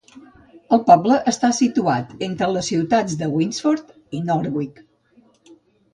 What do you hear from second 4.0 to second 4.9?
i Northwich.